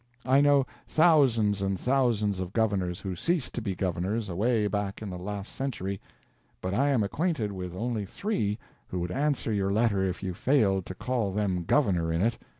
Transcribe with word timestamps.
I 0.25 0.41
know 0.41 0.65
thousands 0.87 1.61
and 1.61 1.79
thousands 1.79 2.39
of 2.39 2.53
governors 2.53 3.01
who 3.01 3.15
ceased 3.15 3.53
to 3.53 3.61
be 3.61 3.75
governors 3.75 4.29
away 4.29 4.65
back 4.65 4.99
in 5.03 5.11
the 5.11 5.19
last 5.19 5.53
century; 5.53 6.01
but 6.59 6.73
I 6.73 6.89
am 6.89 7.03
acquainted 7.03 7.51
with 7.51 7.75
only 7.75 8.07
three 8.07 8.57
who 8.87 8.99
would 9.01 9.11
answer 9.11 9.53
your 9.53 9.71
letter 9.71 10.03
if 10.03 10.23
you 10.23 10.33
failed 10.33 10.87
to 10.87 10.95
call 10.95 11.31
them 11.31 11.65
"Governor" 11.65 12.11
in 12.11 12.23
it. 12.23 12.39